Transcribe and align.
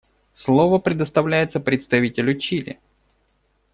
Слово 0.33 0.79
предоставляется 0.79 1.59
представителю 1.59 2.35
Чили. 2.39 2.79